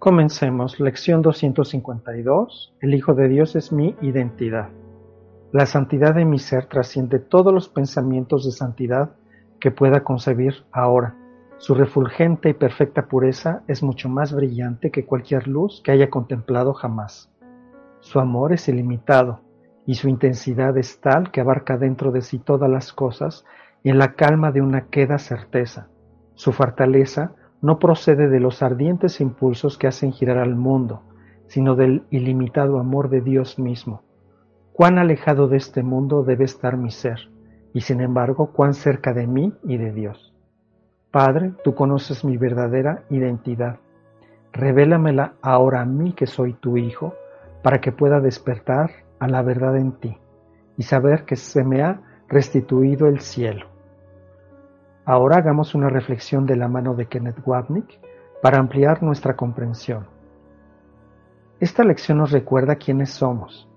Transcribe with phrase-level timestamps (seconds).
[0.00, 0.80] Comencemos.
[0.80, 2.74] Lección 252.
[2.80, 4.70] El Hijo de Dios es mi identidad.
[5.52, 9.10] La santidad de mi ser trasciende todos los pensamientos de santidad
[9.60, 11.16] que pueda concebir ahora.
[11.58, 16.72] Su refulgente y perfecta pureza es mucho más brillante que cualquier luz que haya contemplado
[16.72, 17.30] jamás.
[17.98, 19.42] Su amor es ilimitado
[19.84, 23.44] y su intensidad es tal que abarca dentro de sí todas las cosas
[23.84, 25.88] en la calma de una queda certeza.
[26.36, 31.02] Su fortaleza no procede de los ardientes impulsos que hacen girar al mundo,
[31.46, 34.02] sino del ilimitado amor de Dios mismo.
[34.72, 37.28] Cuán alejado de este mundo debe estar mi ser,
[37.74, 40.34] y sin embargo cuán cerca de mí y de Dios.
[41.10, 43.78] Padre, tú conoces mi verdadera identidad.
[44.52, 47.14] Revélamela ahora a mí que soy tu Hijo,
[47.62, 50.16] para que pueda despertar a la verdad en ti
[50.76, 53.66] y saber que se me ha restituido el cielo.
[55.04, 57.98] Ahora hagamos una reflexión de la mano de Kenneth Wapnick
[58.42, 60.06] para ampliar nuestra comprensión.
[61.58, 63.68] Esta lección nos recuerda quiénes somos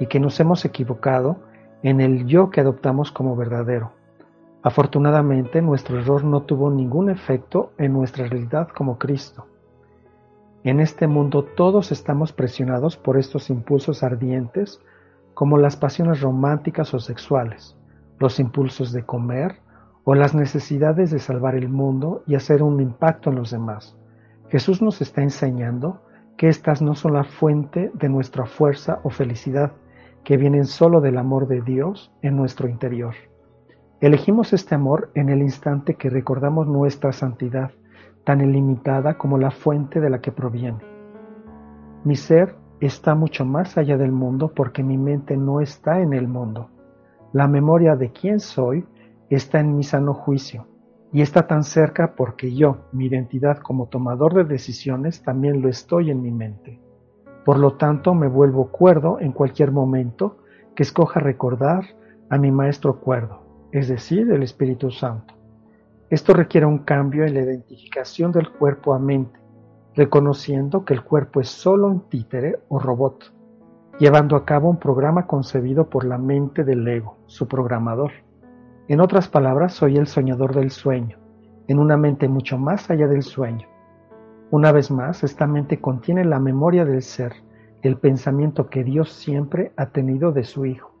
[0.00, 1.38] y que nos hemos equivocado
[1.82, 3.92] en el yo que adoptamos como verdadero.
[4.62, 9.46] Afortunadamente, nuestro error no tuvo ningún efecto en nuestra realidad como Cristo.
[10.64, 14.80] En este mundo todos estamos presionados por estos impulsos ardientes
[15.34, 17.76] como las pasiones románticas o sexuales,
[18.20, 19.56] los impulsos de comer,
[20.04, 23.96] o las necesidades de salvar el mundo y hacer un impacto en los demás.
[24.48, 26.02] Jesús nos está enseñando
[26.36, 29.72] que estas no son la fuente de nuestra fuerza o felicidad,
[30.24, 33.14] que vienen solo del amor de Dios en nuestro interior.
[34.00, 37.70] Elegimos este amor en el instante que recordamos nuestra santidad,
[38.24, 40.78] tan ilimitada como la fuente de la que proviene.
[42.04, 46.26] Mi ser está mucho más allá del mundo porque mi mente no está en el
[46.26, 46.68] mundo.
[47.32, 48.84] La memoria de quién soy
[49.34, 50.66] está en mi sano juicio
[51.12, 56.10] y está tan cerca porque yo, mi identidad como tomador de decisiones, también lo estoy
[56.10, 56.80] en mi mente.
[57.44, 60.38] Por lo tanto, me vuelvo cuerdo en cualquier momento
[60.74, 61.84] que escoja recordar
[62.30, 65.34] a mi maestro cuerdo, es decir, el Espíritu Santo.
[66.08, 69.38] Esto requiere un cambio en la identificación del cuerpo a mente,
[69.94, 73.34] reconociendo que el cuerpo es solo un títere o robot,
[73.98, 78.12] llevando a cabo un programa concebido por la mente del ego, su programador.
[78.88, 81.16] En otras palabras, soy el soñador del sueño,
[81.68, 83.68] en una mente mucho más allá del sueño.
[84.50, 87.32] Una vez más, esta mente contiene la memoria del ser,
[87.82, 90.92] el pensamiento que Dios siempre ha tenido de su Hijo.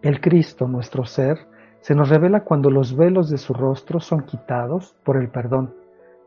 [0.00, 1.38] El Cristo, nuestro ser,
[1.80, 5.74] se nos revela cuando los velos de su rostro son quitados por el perdón.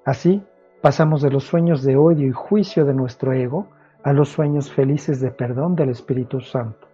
[0.05, 0.43] Así,
[0.81, 3.67] pasamos de los sueños de odio y juicio de nuestro ego
[4.03, 6.87] a los sueños felices de perdón del Espíritu Santo.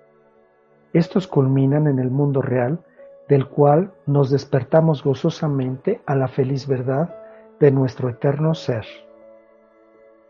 [0.93, 2.79] Estos culminan en el mundo real
[3.27, 7.13] del cual nos despertamos gozosamente a la feliz verdad
[7.59, 8.85] de nuestro eterno ser.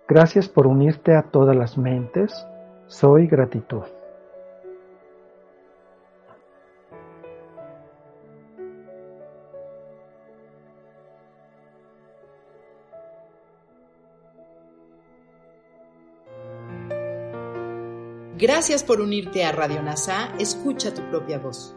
[0.07, 2.33] Gracias por unirte a todas las mentes.
[2.87, 3.83] Soy gratitud.
[18.39, 20.31] Gracias por unirte a Radio NASA.
[20.39, 21.76] Escucha tu propia voz.